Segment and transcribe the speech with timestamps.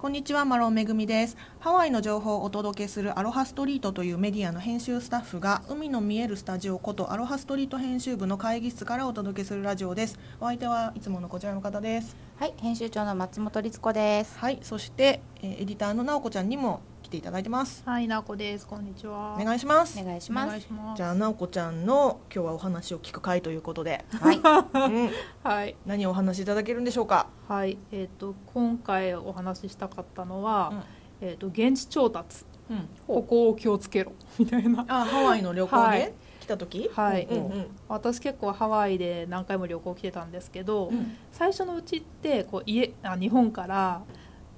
[0.00, 1.36] こんにちはマロンめぐみです。
[1.58, 10.18] ハワイの情報をお届けするアロハストリートというメディアの編集スタッフが海の見えるスタジオことアロハストリート編集部の会議室からお届けするラジオです。
[10.40, 12.16] お相手はいつものこちらの方です。
[12.38, 14.38] はい、編集長の松本律子です。
[14.38, 17.82] はいそして、えーエディターの直子ちゃんにも来ていただいてます。
[17.84, 18.66] はい、なおこです。
[18.66, 19.36] こんにちは。
[19.38, 20.00] お願いします。
[20.00, 20.48] お願いしおます。
[20.48, 20.96] 願いします。
[20.96, 25.10] じゃあ直子ちゃんの今日はお話を聞く会ということで、はい、うん、
[25.42, 27.26] はい、何をお話しいただけるんでしょうか？
[27.48, 30.84] はい、えっ、と、今回お話ししたかったのは、
[31.20, 32.44] えっ、と、現地調達。
[32.70, 32.88] うん。
[33.08, 34.12] ここを気をつけろ。
[34.38, 34.84] みたいな。
[34.88, 35.98] あハワイの旅行はい。
[35.98, 36.88] で来た時？
[36.94, 37.24] はい。
[37.28, 40.92] うんうん私結構ハワイで何回も旅行来てたんですけど、
[41.32, 44.02] 最初のうちってこう家あ日本から、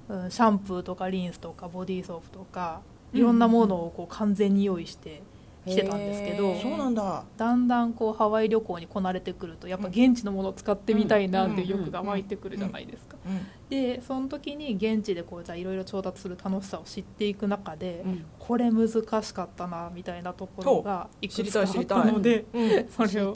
[0.09, 2.81] うん、シャンプーとかリンスとかボディーソープとか
[3.13, 5.21] いろんなものをこう完全に用意して
[5.65, 7.23] 来てたんですけど、そうなんだ。
[7.37, 13.17] だんだんこうハワイ旅行にこなれてくるとやっぱ現地のものを使ってみたいなっていう欲が湧いてくるじゃないですか。
[13.25, 18.25] うんでその時に現地でこうじゃあいろいろ調達する楽しさを知っていく中で、うん。
[18.37, 22.87] これ難しかったなみたいなところがいくつかあっ知りたのでうん。
[23.07, 23.33] それを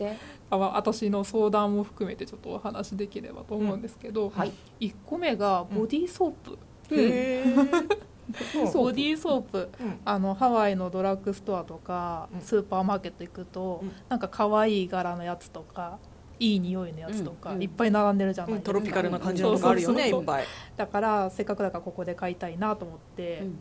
[0.49, 6.57] あ私の相談も含めてちょっとお話しできればと思うんですけど、はい、1個目がボディーソープ、
[6.91, 7.97] へー
[8.73, 9.69] ボディーソープ。
[9.79, 9.99] うん。
[10.05, 12.41] あのハワイのドラッグストアとかうん。
[12.41, 13.91] スーパーマーケット行くと、うん。
[14.09, 15.99] なんか可愛い柄のやつとか
[16.39, 23.59] いい匂いのやつとか、いっぱい並んでるじゃないですか、トロピカルな感じのとかあるよねいっぱいだからせっかくだからここで買いたいなと思ってうん。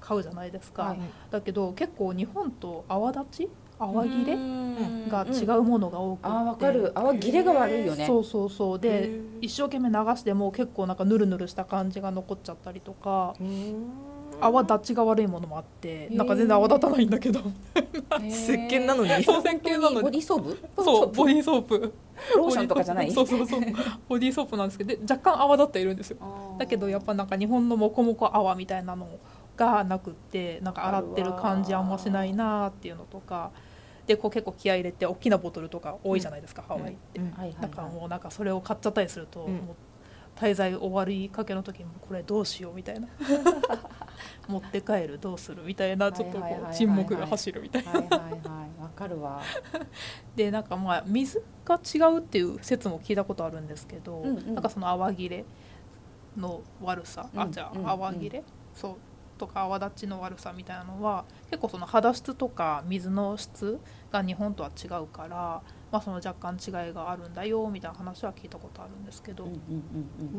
[0.00, 0.98] 買うじゃないですか、はい。
[1.30, 4.34] だけど結構日本と泡立ち泡切れ？
[4.34, 5.08] うん。
[5.08, 6.92] が違うものが多くて、あーわかる。
[6.94, 8.06] 泡切れが悪いよね。
[8.06, 8.76] そうそうそう。
[8.76, 9.22] へでー。
[9.42, 13.34] 一生懸命流しても結構なんかヌルヌルした感じが残っちゃったりとか。
[13.40, 13.74] うん。
[14.40, 16.16] 泡立ちが悪いものもあってー。
[16.16, 17.40] なんか全然泡立たないんだけど。
[18.26, 19.22] 石鹸なのに？
[19.22, 20.02] そう石鹸なのに。
[20.02, 20.82] ボディーソープ？
[20.82, 21.94] そうボディーソープ。
[22.36, 23.10] ローションとかじゃない？
[23.10, 23.60] そうそうそう。
[24.08, 26.16] ボディーソープなんですけどで若干泡立っているんですよ。
[26.58, 29.08] だけどやっぱなんか日本のモコモコ泡みたいなの
[29.56, 33.50] がなくってなんか洗ってる感じあんましないなっていうのとか
[34.12, 37.20] でこう結構気合い入れて大きなボトルとか多いじゃないですか、ハワイって、
[37.60, 39.54] だからはいもうなんかそれを買っちゃったりすると、うん。
[39.54, 39.76] もう
[40.34, 43.08] 滞在終わりかけの時にこれどうしようみたいな。
[44.48, 47.90] 持って帰るどうするみたいなちょっとこう沈黙が走るみたいな。
[48.80, 49.42] わかるわ。
[50.36, 54.54] でなんかまあ水が違うっていう説も聞いたことあるんですけど、うんうん。
[54.54, 55.44] なんかその泡切れ
[56.36, 57.86] の悪さ、あうんじゃうん。
[57.86, 58.42] あ泡切れ、
[58.74, 58.96] そう
[59.42, 63.80] とか泡立ちの悪さみたいなのは結構その肌質とか水の質
[64.12, 69.48] が日本とは違うから、まあ、その若干違いがあるんだよみたいな話は聞いたことあるんですけど、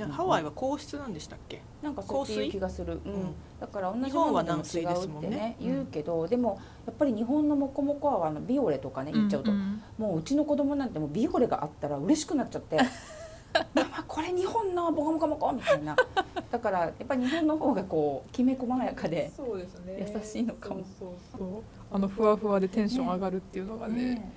[0.10, 3.14] ハワイは皇室なんでしたっけなんかそういう気がする、うん。
[3.14, 5.66] うんだから同じものでも違うってねねうん。
[5.66, 12.78] 言うけど、でもやっぱり日本のモコモコ泡のビオレとかね言っちゃうと、んんもううちの子供なんてもうビオレがあったら嬉しくなっちゃって
[13.76, 15.96] 「ママこれ日本のボコモコモコ」みたいな
[16.54, 20.86] だからやっぱり日本の方がこうきめ細やかで優しいのかも。
[21.00, 21.40] そうそう。
[21.40, 24.32] そうあのふわふわでテンション上がるっていうのがねね。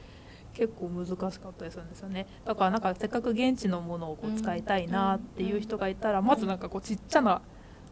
[0.55, 2.27] 結構難しかったりするんですよね。
[2.47, 7.43] だからなんかせっかく現地のものをこう使いたいなっていう人がいたらまずなんかこうちっちゃな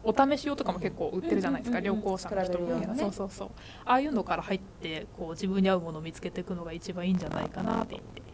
[0.03, 2.99] お試し用とかも結構売ってるじゃないですか旅行者の人向けのね。
[2.99, 3.49] そうそうそう。
[3.85, 8.24] ああいうのから入ってこう自分に合うものを見つけていくのが一番いいんじゃないかなって言って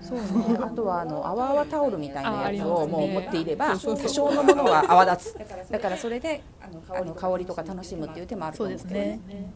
[0.00, 0.58] そうね。
[0.60, 5.38] あとはあの泡泡タオルみたいなやつをもう持っていれば多少のものは泡立つ。
[5.70, 8.94] だからそれであの香りとか楽しむっていう手もあるとそう思うけど。
[8.94, 9.52] ですね。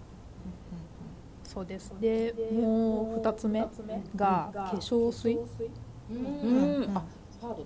[1.44, 3.60] そうですでもう2つ目
[4.16, 5.38] が化粧水。
[6.10, 6.96] うん。
[6.96, 7.02] あ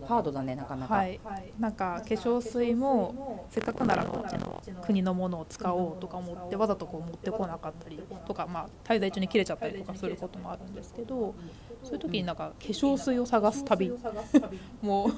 [0.07, 1.21] ハードだねなかなか、はい、
[1.59, 11.35] なんか化粧水もせっかくならこっちの国のものを使おうとか思ってわざとこう持ってこなかったりとか、まあ、滞在中に切れちゃったりとかすることもあるんですけど
[11.83, 13.93] そういう時になんか化粧水を探す旅
[14.81, 15.11] も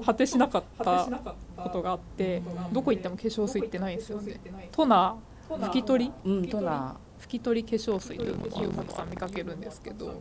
[0.00, 1.08] う果てしなかった
[1.56, 2.42] ことがあって
[2.72, 4.40] どこ行っても化粧水ってないんですよね。
[4.72, 6.12] トナー拭き取り？
[6.24, 10.20] うんトナ拭き取り化粧水というのをたくさん見かけるんですけど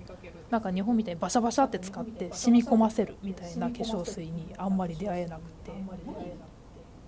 [0.50, 5.72] なんか日本みたいにバシャバシャって使って染み込ませるみたいな化粧水にあんまり出会えなくて。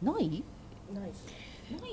[0.03, 0.44] ーない？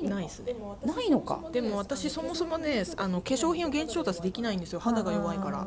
[0.02, 0.54] ないですね。
[0.84, 1.40] ないのか。
[1.52, 4.80] でも私そもそもねあの化粧品を現地調達できないんですよ。
[4.80, 5.66] 肌が弱いから。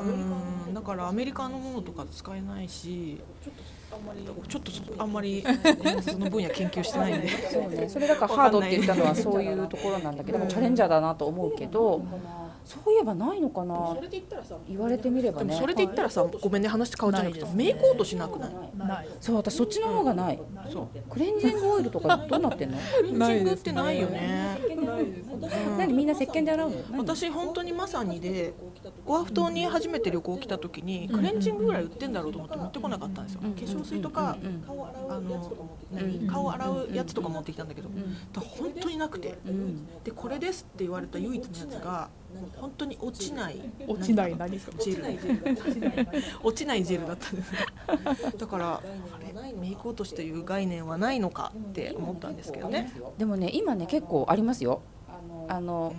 [0.00, 0.74] うん。
[0.74, 3.20] だからアメリカのものとか使えないし
[4.48, 5.44] ちょっとあんまり。
[6.02, 7.28] その分野研究してないんで。
[7.50, 7.88] そうね。
[7.88, 12.02] それだからハードって言ったのはそういうところなんだけどもチャレンジャーだなと思うけど
[12.64, 13.96] そういえばないのかな？
[14.68, 15.48] 言われてみればね。
[15.48, 18.50] でもそれで言ったらさごめんね話変わっちゃうけどメイク落としなくない？
[18.78, 19.08] ない。
[19.20, 20.40] そう私そっちの方がない。
[20.72, 20.88] そう。
[21.10, 22.78] クレンジングオイルとかどうなってんの？
[22.78, 24.58] クレンジングってないよね。
[25.78, 26.76] 何みんな石鹸で洗うの？
[26.90, 26.98] 何？
[26.98, 28.54] 私本当にまさにで
[29.06, 33.40] オアフ島に初めて旅行来た時にクレンジングぐらい売ってんだろうと思って持ってこなかったんですよ。
[33.40, 33.54] 化うん。
[33.54, 34.36] 粧水とか
[35.08, 35.50] あの
[36.30, 37.88] 顔洗うやつとか持ってきたんだけど。
[38.34, 39.38] 本当になくて。
[39.46, 40.02] うん。
[40.04, 42.08] でこれですって言われた唯一のやつが
[42.56, 43.60] 本当に落ちない。
[43.86, 44.36] 落ちない。
[44.36, 44.72] 何か？
[44.78, 46.08] ジェル。
[46.42, 47.52] 落ちないジェルだったんです
[48.36, 48.82] だから
[49.60, 52.92] メイク落としという概念はないのかって思ったんですけどね。
[53.18, 54.82] でもね今ね結構ありますよ。
[55.48, 55.94] あの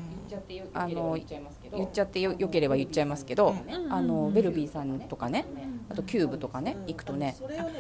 [0.74, 3.56] あの言っちゃってよよければ言っちゃいますけど、
[3.90, 5.46] あのベルビーさんとかね
[5.90, 7.36] あとキューブとかね行くとね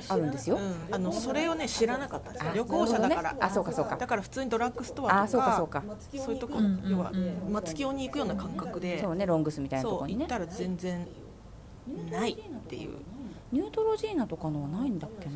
[0.10, 3.96] あるんですよ、うん、あのそれをね知らなかったんです旅行者だから、あそうかそうか。
[3.96, 5.98] だから普通にドラッグストアあとかそうかそうか。
[6.26, 7.12] そういうとこ、要は
[7.50, 10.20] 松清に行くような感覚でそうねロングスみたいなとこにね。
[10.22, 11.08] 行ったら全然
[12.12, 12.92] ないっていう
[13.54, 15.34] ニュートロジーナとかのはないんだっけな。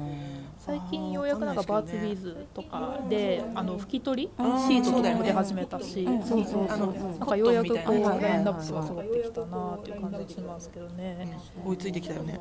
[0.58, 11.38] 最近ようやくなんかバーツビーズとかであの拭き取りシあーートとかも出始めたしうんそうそうあのそうなんかようやくこうラインナップが揃ってきたなっていう感じがしますけどね。
[11.64, 12.40] 追いついてきたよね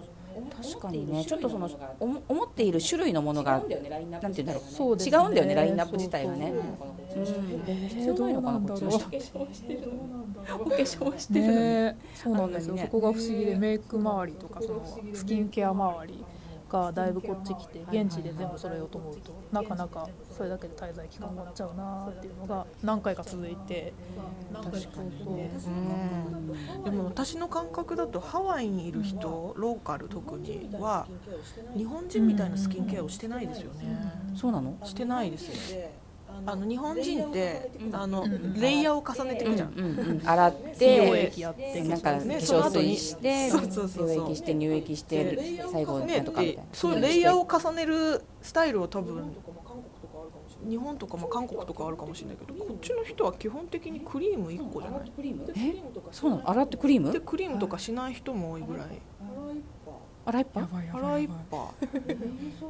[0.62, 1.24] 確かにね。
[1.24, 4.62] ちょっとそのおも思っている種類のものがなんていうんだろう。
[4.62, 5.16] そうですね。
[5.16, 6.52] 違うんだよねラインナップ自体はね。
[7.88, 9.06] 必要ないのかなこっちの人
[10.58, 11.96] お化粧してるね。
[12.14, 14.82] そうなんですよ、そこが不思議でメイク周りとかその
[15.14, 16.24] スキンケア周り
[16.68, 23.92] がだいぶこっち来て現地で全部揃えようと思うとなかなかそれだけで滞在期間が終わっちゃうなっていうのが何回か続いて
[24.52, 25.50] 確かにね。
[25.66, 26.84] うん。
[26.84, 31.06] でも私の感覚だとハワイにいる人ローカル特には
[31.76, 33.98] 日本人みたいなスキンケアをしてないですよね。
[34.34, 34.76] そうなの？
[34.84, 35.88] してないですよ
[36.46, 40.22] あの日本人ってあのんレイヤーを重ねていくじゃん。
[40.25, 44.26] 洗って液やってなんか化ね粧水してその後にそうそうそうそう。
[44.26, 49.34] 乳液して乳液して最後なとかみたいなでそういうレイヤーを重ねるスタイルを多分
[50.69, 55.12] 日本とかも韓国とかあるかもしれないけどこっちの人は基本的にクリーム1個じゃない？
[55.56, 55.75] え？
[56.10, 56.50] そうなの？
[56.50, 57.12] 洗ってクリーム？
[57.12, 58.87] でクリームとかしない人も多いぐらい
[60.26, 60.61] 洗いっぱ？
[60.61, 61.70] ばいっぱ。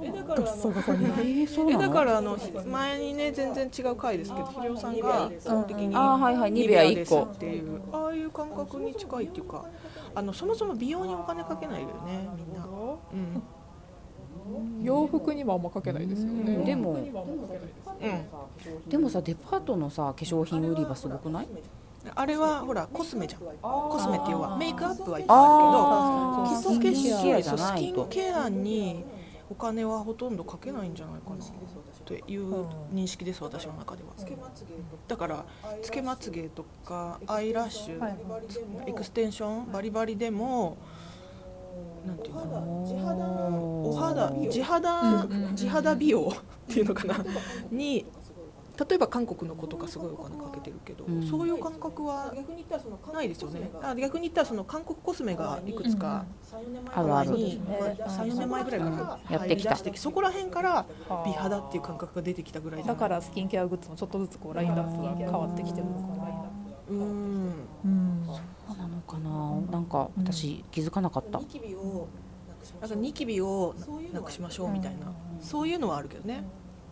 [0.02, 1.88] えだからえーそうえなの？
[1.88, 2.36] だからあの
[2.70, 6.52] 前にね全然違う回ですけどひりおさんが基本的にあーはいはい。
[6.52, 9.64] ニベアです一個っていうああいう感覚に近いっていうか
[10.14, 13.42] あのそもそも美容にお金かけないよねみんな、うん。
[14.84, 16.58] 洋服にもあんまかけないですよね。
[16.64, 21.48] でもうん、でもさデパートのさ化粧品売り場すごくない？
[22.14, 23.40] あれはほらコスメじゃん。
[23.40, 29.04] コスメって要はメイクアップはいっぱいああるけど基礎化粧そうスじゃないとキンケアに
[29.48, 31.36] お金はほとんどかけないんじゃないかな。
[31.36, 34.10] っていう認識です私の中では。
[35.08, 35.44] だから
[35.82, 38.16] つけまつげとかアイラッシュ、はい
[38.86, 40.76] エクステンションバリバリでも
[42.06, 42.58] なんていうのかな。
[42.60, 47.16] お肌地肌、地肌美容っていうのかな。
[47.70, 48.06] に
[48.78, 51.22] 例えば韓国の子とかすごいお金かけてるけど、うん。
[51.22, 52.32] そういう感覚は
[53.12, 53.70] ないですよね。
[53.82, 56.26] あ逆に言ったらその韓国コスメがいくつか
[56.94, 57.30] あるある。
[57.30, 60.86] に34年前ぐらいからやってきたそこら辺から
[61.24, 66.26] 美肌っていう感覚が出てきたぐらいだからスキンケアグッズもちょっとずつこうラインナップが変わってきてるのかな。
[66.88, 66.98] うん。
[67.84, 68.26] うん。
[68.26, 69.72] そうなのかな。
[69.72, 71.40] なんか私気づかなかった。
[72.80, 73.74] なんかニキビを
[74.12, 76.44] なくしましょうみたいな、そういうのはあるけどね、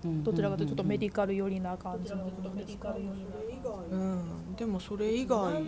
[0.04, 2.98] どちらかというとちょっとメディカル寄りな感じのですか
[3.90, 5.62] うん、でもそれ以外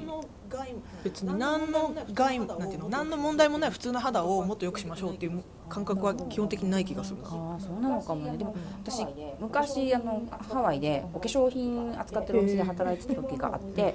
[1.02, 8.36] 別に何の害なんていうの何の問題もない普通の肌をもっと良くしましょうっていう感覚は基本的にない気がするなああそうなのかもね。
[8.36, 8.54] でも
[8.84, 9.04] 私
[9.40, 13.94] 昔あのハワイでお化粧品扱ってるお店で働いてた時があって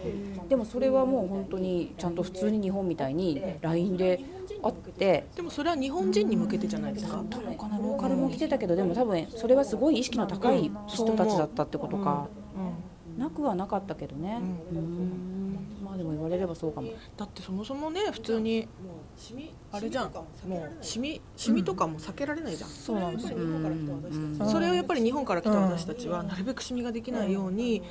[0.49, 4.19] でもそれはもう本当にちゃんと普通に日本みたいに LINE で
[4.63, 7.17] あってでもそれは日本人に向けてじゃないですか。
[7.17, 12.27] ローカルも来てたけどでも多分それはすごい意識の高い人たちだったってことか
[13.21, 14.41] なくはなかったけどね。
[14.73, 15.57] ううん。
[15.83, 16.89] まあでも言われればそうかも。
[17.15, 18.67] だってそもそもね普通に
[19.71, 20.11] あれじゃん。
[20.11, 27.83] もうシミシミとかも避けられないじゃん、そうなんですようんうんそれをやっぱり日本から来た私たちはなるべくシミができないように、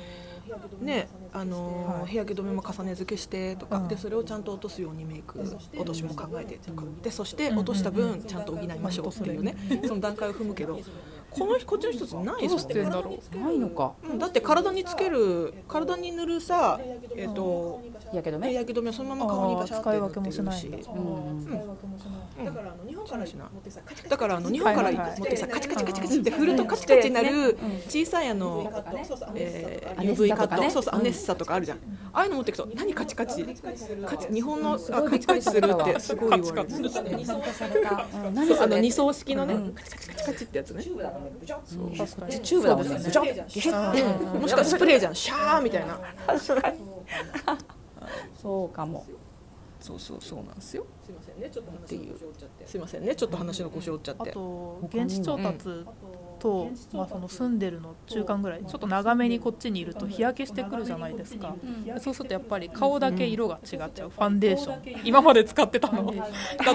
[0.81, 2.09] ねあのーはい。
[2.09, 3.87] 日焼け止めも重ね付けしてとか、うん。
[3.87, 6.83] でそれをちゃんと落とすようにメイク落としも考えてとか。
[7.01, 9.55] でそして落とした分ちゃんと補いましょうっていうね。
[9.85, 10.79] その段階を踏むけど
[11.31, 13.37] このこっちの人たちないどうしてんだろう？
[13.39, 13.93] ないのか。
[14.03, 16.79] うんだって体につける体に塗るさ
[17.15, 17.81] えっ、と
[18.13, 18.49] やけどね。
[18.49, 20.57] 日焼け止めはそのまま顔にバシャってあー使い分けもしない。
[20.59, 20.73] しうん。
[22.45, 23.25] だからあの日本から
[24.09, 27.57] だからあの日本から持ってさカチカチカチカチって振るとカチカチになる
[27.87, 28.69] 小さいあの、
[29.35, 30.61] えー、UV カット。
[30.69, 31.77] そうそうアネッサとかあるじゃん。
[32.13, 33.45] ああいうの持ってくと何カチカチ？
[34.05, 36.69] カチ日本のあカチカチするってすごい言われ
[38.75, 38.81] る。
[38.81, 40.83] 二層式のねカチカチカチカチってやつね
[41.97, 42.39] 確かに。
[42.41, 45.15] チューブだもんねブチョッもしくはスプレーじゃん。
[45.15, 45.99] シャーみたいな。
[48.41, 49.05] そうかも。
[49.79, 50.83] そうそうそうなんですよ。
[50.83, 52.15] っていう
[52.65, 53.15] すいませんね。
[53.15, 55.85] ちょっと話の腰折っちゃっあてと現地調達
[56.41, 61.55] と、まあ、その住んでるの中間ぐらいちょっと長めにこっちにいると日焼けしてくるじゃないですか、
[61.99, 64.09] そうするとやっぱり顔だけ色が違っちゃう。
[64.09, 65.01] ファンデーション。
[65.05, 66.11] 今まで使ってたの。
[66.11, 66.23] だ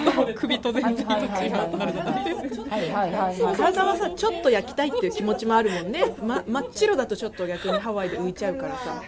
[0.00, 2.64] と首と全然色違うってなるじゃないです。
[2.64, 3.56] かはいはいはいはい。
[3.56, 9.02] 体はさちょっと焼きたいっていう気持ちもあるもんね、ま、真っ白だとちょっと逆にハワイで浮いちゃうからさ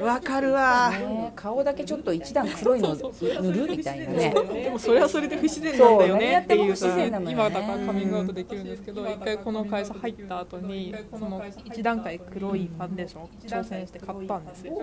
[0.00, 0.90] わかるわ。
[0.90, 4.34] ね顔だけちょっと一段黒いの塗るみたいなね。
[4.52, 14.82] でもそれはそれで不自然なんだよねっていうさそう何やっても不自然なのよ今だからカミングアウトできるんですけど一回この会社入った後にその1段階黒いファンデーションを挑戦して買ったんですよ。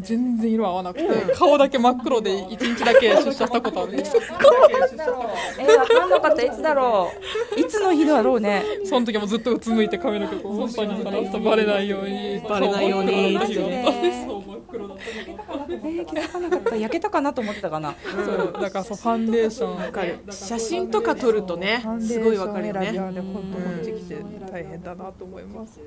[0.00, 6.42] 全然色合わなくて顔だけ真っ黒で1日だけ出社したことあるんですえ分かんなかった。
[6.42, 7.10] いつだろ
[7.56, 7.60] う。
[7.60, 8.62] いつの日だろうね。
[8.84, 16.76] その時もずっとうつむいて髪の毛こう本当にバレないようにバレないようにっ黒だった日があったんですそうえー、気づかなかった。
[16.76, 17.94] 焼けたかなと思ってたかな。
[18.24, 20.18] そうだからそうファンデーションわかる。
[20.30, 22.92] 写真とか撮るとねすごいわかるよね。
[22.92, 23.12] ね本
[23.52, 24.16] 当こっち来て
[24.50, 25.80] 大変だなと思います。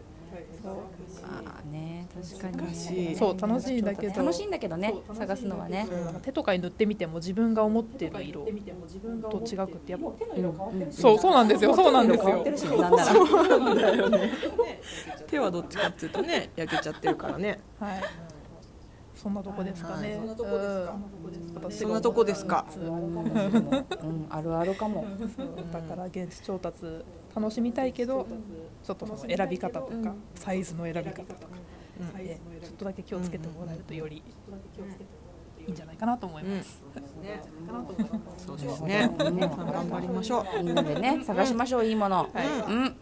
[1.24, 3.16] あーね確かに。
[3.16, 4.20] そう楽しいんだけど。
[4.20, 4.78] 楽しいんだけど。
[4.78, 5.88] ね探すのはね。
[6.24, 8.46] 手とかに塗ってみても自分が思ってる色
[9.30, 10.92] と違くてやっぱうん。
[10.92, 11.76] そうそうなんですよ。
[11.76, 12.82] そうなんですよ。
[12.82, 14.32] なんだよね。
[15.28, 17.60] 手はどっちかっていうとね焼けちゃってるからね。
[17.80, 18.02] はい
[19.18, 20.16] そんなとこですかね。
[20.16, 22.66] そんなとこですか。
[22.78, 22.86] うん。
[22.86, 24.28] うん。
[24.30, 25.06] あるあるかも。
[25.74, 27.04] だから現地調達
[27.36, 28.28] 楽しみたいけど
[28.84, 31.58] ちょっとその選び方とかサイズの選び方とか。
[32.16, 34.22] でちょっとだけ気をつけてもらえるとよりい
[35.68, 36.84] いんじゃないかなと思います。
[38.38, 39.12] そうですね。
[39.18, 40.64] 頑張りましょう。
[40.64, 42.30] みんなでね探しましょういいもの。
[42.68, 42.96] うん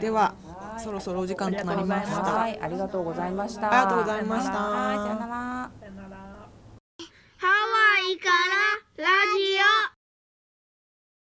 [0.00, 0.34] では
[0.78, 2.22] そろそろお時間となりました。
[2.22, 3.68] はいありがとうございました。
[3.72, 4.52] ありがとうございました。
[4.52, 5.87] はいさよなら